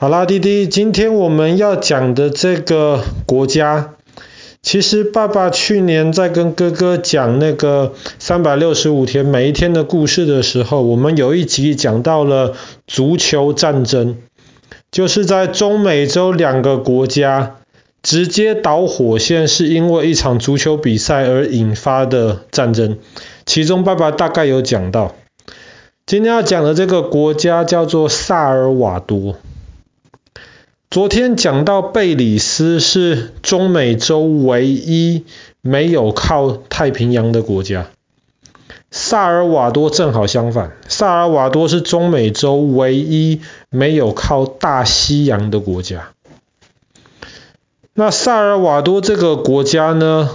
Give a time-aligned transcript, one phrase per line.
[0.00, 3.96] 好啦，弟弟，今天我们要讲的这个国家，
[4.62, 12.54] 其实爸爸去年在跟哥哥讲那个三百六十五天每一天的故事的时候，我们有一集讲到了
[12.86, 14.16] 足球战争，
[14.90, 17.56] 就是在中美洲两个国家
[18.02, 22.96] 直接导火线，是因为一场足球比赛而引发的战争，
[23.44, 25.14] 其中爸爸大概有讲到。
[26.06, 29.36] 今天要讲的这个国家叫做萨尔瓦多。
[30.90, 35.24] 昨天讲到贝里斯是中美洲唯一
[35.60, 37.86] 没有靠太平洋的国家，
[38.90, 43.40] 萨尔瓦多正好相反，萨尔瓦多是中美洲唯一
[43.70, 46.08] 没有靠大西洋的国家。
[47.94, 50.28] 那萨尔瓦多这个国家呢，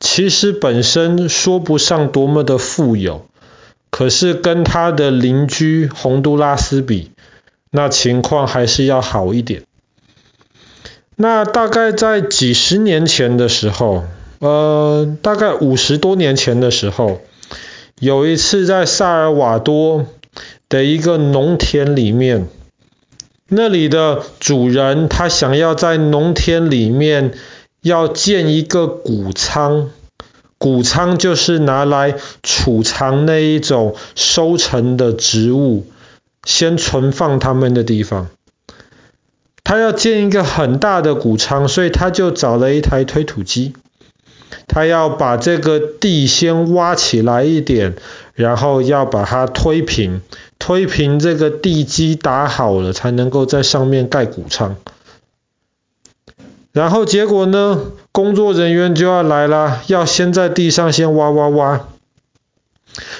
[0.00, 3.26] 其实本身说不上多么的富有，
[3.90, 7.10] 可是跟他的邻居洪都拉斯比，
[7.70, 9.64] 那情况还是要好一点。
[11.20, 14.04] 那大概在几十年前的时候，
[14.38, 17.20] 呃，大概五十多年前的时候，
[17.98, 20.06] 有一次在萨尔瓦多
[20.68, 22.46] 的一个农田里面，
[23.48, 27.34] 那里的主人他想要在农田里面
[27.82, 29.90] 要建一个谷仓，
[30.56, 35.84] 谷仓就是拿来储藏那一种收成的植物，
[36.44, 38.28] 先存放它们的地方。
[39.68, 43.74] 他要建一个很大的谷仓，所以他就找了一台推土机。
[44.66, 47.94] 他要把这个地先挖起来一点，
[48.32, 50.22] 然后要把它推平，
[50.58, 54.76] 推平这个地基打好了，才能够在上面盖谷仓。
[56.72, 57.78] 然后结果呢，
[58.10, 61.86] 工作人员就要来了，要先在地上先挖挖挖。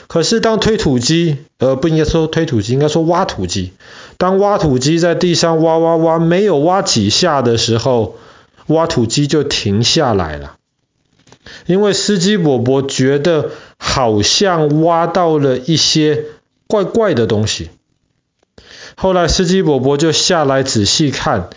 [0.09, 3.73] 可是当推土机，呃，不应该说推土机，应该说挖土机。
[4.17, 8.17] 当挖土机在地上挖挖挖，没有挖几下的时候，
[8.67, 10.57] 挖土机就停下来了。
[11.67, 16.25] 因为司机伯伯觉得好像挖到了一些
[16.67, 17.71] 怪怪的东西。
[18.97, 21.51] 后来司机伯伯就下来仔细看，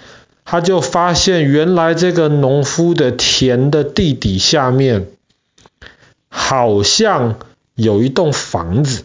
[0.45, 5.07] 他就发现原来这个农夫的田的地底下面，
[6.29, 7.37] 好像
[7.81, 9.03] 有一栋房子。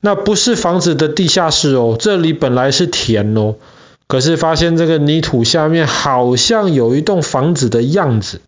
[0.00, 3.54] 那不是房子的地下室哦，这里本来是田哦，
[4.06, 8.42] 可是发现这个泥土下面好像有一栋房子的样子。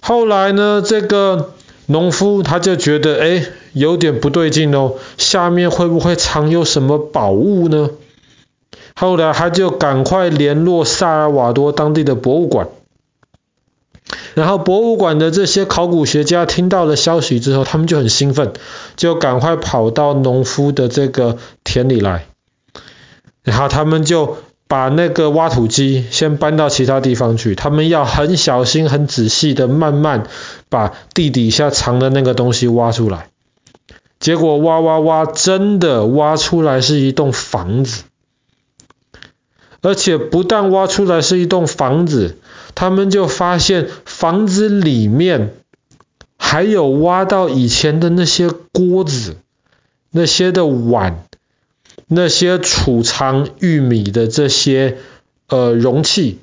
[0.00, 1.52] 后来呢，这个
[1.86, 7.90] 农夫他就觉得，哎，有点不对劲哦，下面会不会藏有什么宝物呢？
[8.96, 12.68] 后来他就赶快联络萨尔瓦多当地的博物馆。
[14.34, 18.52] 然后博物馆的这些考古学家听到了消息之后，他们就很兴奋，
[18.96, 22.26] 就赶快跑到农夫的这个田里来。
[23.44, 30.26] 然后他们就把那个挖土机先搬到其他地方去，他们要很小心、很仔细的慢慢
[30.68, 33.28] 把地底下藏的那个东西挖出来。
[34.18, 38.04] 结果挖挖挖，真的挖出来是一栋房子，
[39.82, 42.38] 而且不但挖出来是一栋房子。
[42.74, 45.54] 他们就发现房子里面
[46.36, 49.36] 还有挖到以前的那些锅子、
[50.10, 51.24] 那些的碗、
[52.06, 54.98] 那些储藏玉米的这些
[55.48, 56.38] 呃容器，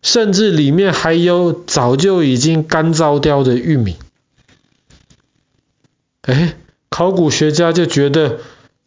[0.00, 3.96] 甚至里面还有早就已经干燥掉的玉米。
[6.22, 6.54] 哎，
[6.88, 8.38] 考古学家就觉得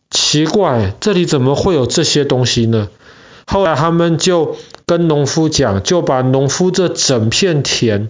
[0.10, 2.90] 奇怪，这里怎么会有这些东西呢？
[3.46, 8.10] 后来他们就跟农夫讲，就把农夫这整片田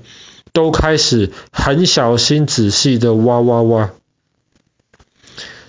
[0.54, 3.92] 都开始很小心仔细的挖挖挖。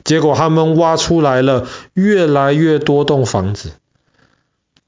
[0.05, 3.73] 结果他们挖出来了越来越多栋房子，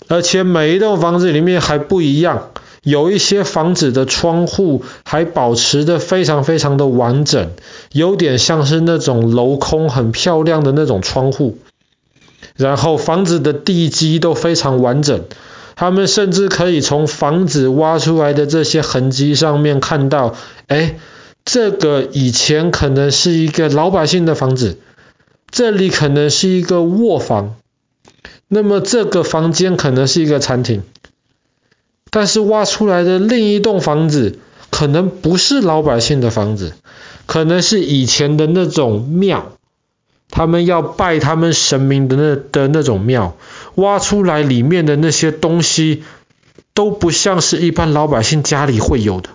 [0.06, 2.50] 而且每一栋房子里面还不一样，
[2.84, 7.50] 有一些房子的窗户还保持的非常非常的完整，
[7.90, 11.58] 有点像是那种镂空很漂亮的那种窗户。
[12.58, 15.24] 然后房子的地基都非常完整，
[15.76, 20.34] 他们甚至可以从房子挖出来的这些痕迹上面看到，
[20.66, 20.98] 哎，
[21.44, 24.78] 这个以前可能是一个老百姓的房子，
[25.52, 27.54] 这里可能是一个卧房，
[28.48, 30.82] 那么这个房间可能是一个餐厅，
[32.10, 34.40] 但是挖出来的另一栋房子
[34.70, 36.72] 可能不是老百姓的房子，
[37.26, 39.52] 可能是以前的那种庙。
[40.38, 43.36] 他们要拜他们神明的那的那种庙，
[43.74, 46.04] 挖出来里面的那些东西
[46.74, 49.30] 都不像是一般老百姓家里会有的。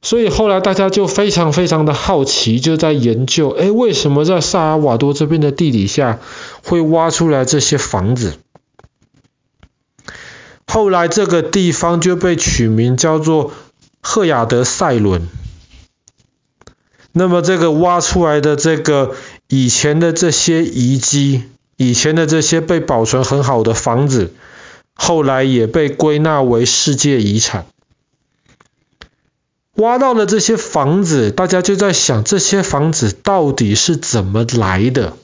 [0.00, 6.20] 所以后来大家就非常非常的好奇，就在研究，哎，为什么在萨尔瓦多这边的地底下
[6.62, 8.34] 会挖出来这些房子？
[10.68, 13.50] 后来这个地方就被取名叫做
[14.00, 15.28] 赫亚德塞伦。
[17.12, 19.14] 那么这个挖出来的这个
[19.48, 21.44] 以前的这些遗迹，
[21.76, 24.32] 以前的这些被保存很好的房子，
[24.94, 27.66] 后来也被归纳为世界遗产。
[29.76, 35.16] 挖到了这些房子，大家就在想，这些房子到底是怎么来的？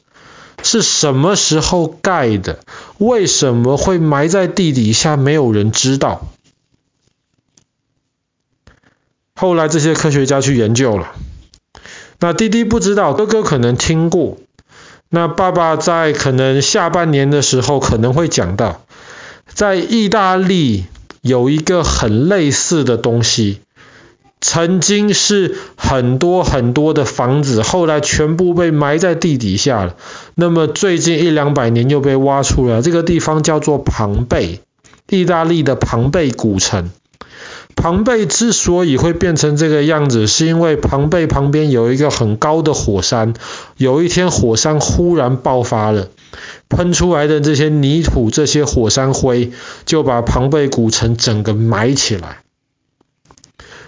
[0.62, 2.58] 是什么时候盖的？
[2.98, 5.16] 为什么会埋在地底下？
[5.16, 6.26] 没有人知道。
[9.34, 11.14] 后来这些科学家去研究了。
[12.20, 14.38] 那弟弟不知道，哥哥可能听过。
[15.08, 18.82] 那爸爸在可能下半年的时候可能会讲到，
[19.46, 20.84] 在意大利
[21.22, 23.60] 有一个很类似的东西。
[24.40, 29.96] 曾经是很多很多的房子，后来全部被埋在地底下了。
[30.36, 34.60] 那么最近一两百年又被挖出来，这个地方叫做庞贝，
[35.08, 36.90] 意大利的庞贝古城。
[37.80, 43.34] 庞贝之所以会变成这个样子，是因为庞贝旁边有一个很高的火山，
[43.76, 46.08] 有一天火山忽然爆发了，
[46.68, 49.52] 喷出来的这些泥土、这些火山灰，
[49.86, 52.42] 就把庞贝古城整个埋起来。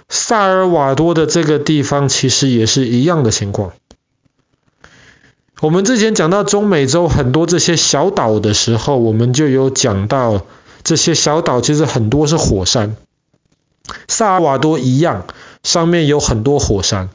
[0.09, 3.73] 萨尔瓦多的这个地方其实也是一样的情况。
[5.61, 10.47] 我们之前讲到中美洲很多这些小岛的时候，我们就有讲到
[10.85, 12.95] 这些小岛其实很多是火山。
[14.09, 15.27] 萨尔瓦多一样，
[15.63, 17.11] 上面有很多火山。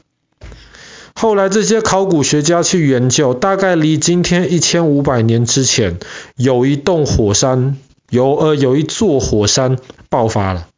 [1.14, 5.98] 后来这些考古学家去研究，大概离今天一千五百年之前，
[6.36, 7.78] 有一栋火山，
[8.10, 9.78] 有呃有一座火山
[10.10, 10.68] 爆发了。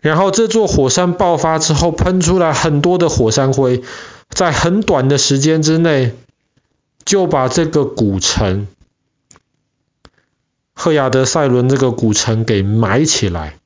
[0.00, 3.82] 然后这座火山爆发之后，喷出来很多的火山灰，
[4.30, 6.12] 在很短的时间之内，
[7.04, 8.66] 就把这个古城
[10.74, 13.59] 赫亚德塞伦这个古城给埋起来。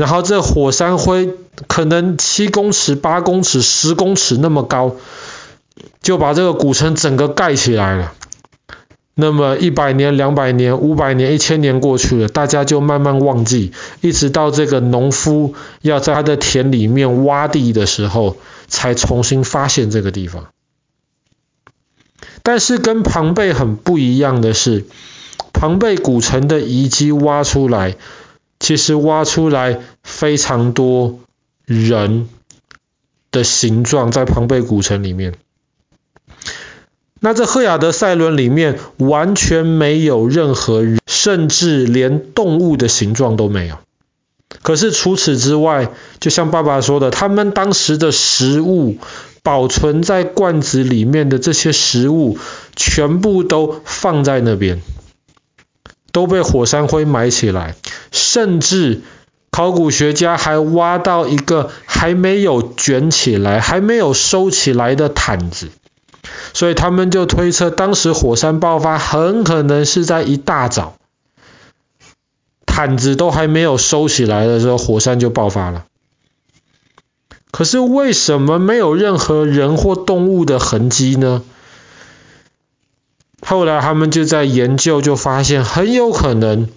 [0.00, 1.34] 然后这火山灰
[1.68, 4.96] 可能七公尺、八公尺、十公尺那么高，
[6.00, 8.14] 就把这个古城整个盖起来了。
[9.14, 18.38] 那么一百年、两百年、五百年、一千年过去了，大家就慢慢忘记，一直到这个农夫要在他的田里面挖地的时候，
[18.68, 20.46] 才重新发现这个地方。
[22.42, 24.86] 但是跟庞贝很不一样的是，
[25.52, 27.96] 庞贝古城的遗迹挖出来，
[28.60, 31.18] 其实挖出来非常多
[31.64, 32.28] 人
[33.32, 35.34] 的形状，在庞贝古城里面。
[37.22, 43.76] 那这赫亚德塞伦里面完全没有任何人，甚至连动物的形状都没有。
[44.62, 48.96] 可是除此之外，就像爸爸说的，他们当时的食物
[49.42, 52.38] 保存在罐子里面的这些食物，
[52.74, 54.80] 全部都放在那边，
[56.12, 57.74] 都被火山灰埋起来。
[58.10, 59.02] 甚至
[59.50, 65.68] 考古学家还挖到一个还没有卷起来、还没有收起来的毯子。
[66.52, 70.94] 所以他们就推测，当时火山爆发很可能是在一大早，
[72.66, 75.84] 毯子都还没有收起来的时候，火山就爆发了。
[77.52, 81.42] 可是为什么没有任何人或动物的痕迹呢？
[83.50, 86.68] 后来他们就在研究，就发现很有可能，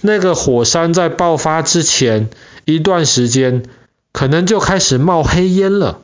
[0.00, 2.30] 那个火山在爆发之前
[2.64, 3.64] 一段时间，
[4.12, 5.98] 可能就开始冒黑烟了。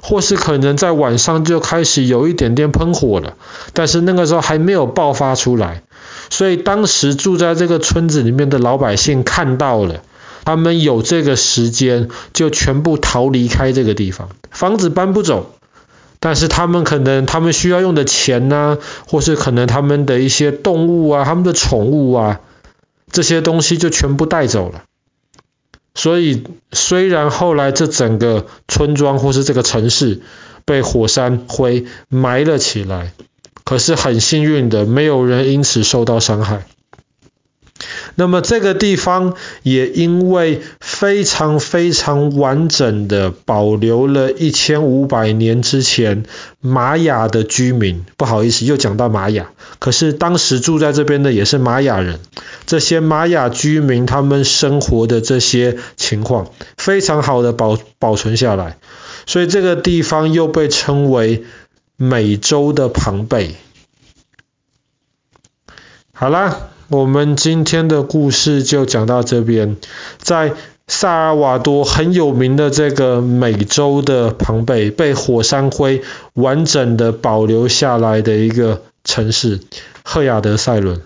[0.00, 3.34] 或是可能在晚上就开始有一点点喷火了，
[3.72, 5.82] 但是那个时候还没有爆发出来，
[6.30, 10.02] 所以当时住在这个村子里面的老百姓看到了，
[10.44, 15.55] 他们有这个时间就全部逃离开这个地方，房子搬不走，
[16.20, 22.40] 但是他们可能他们需要用的钱呢、或是可能他们的一些动物啊，他们的宠物啊，
[23.10, 24.84] 这些东西就全部带走了。
[25.94, 30.20] 所以，虽然后来这整个村庄或是这个城市
[30.66, 33.12] 被火山灰埋了起来，
[33.64, 36.66] 可是很幸运的，没有人因此受到伤害。
[38.14, 46.24] 那么这个地方也因为非常非常完整的保留了一千五百年之前
[46.60, 52.20] 玛雅的居民，不好意思，又讲到玛雅，可是当时住在这边的也是玛雅人，
[52.66, 58.78] 这些玛雅居民他们生活的这些情况非常好的保保存下来，
[59.26, 61.44] 所以这个地方又被称为
[61.96, 63.56] 美洲的庞贝。
[66.12, 66.70] 好啦。
[66.88, 69.76] 我们今天的故事就讲到这边。
[70.18, 70.52] 在
[70.86, 76.02] 萨尔瓦多很有名的这个美洲的庞贝，被火山灰
[76.34, 79.60] 完整的保留下来的一个城市——
[80.04, 81.00] 赫亚德塞伦。